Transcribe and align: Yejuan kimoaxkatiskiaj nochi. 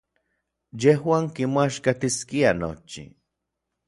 Yejuan 0.81 1.25
kimoaxkatiskiaj 1.35 2.55
nochi. 2.61 3.03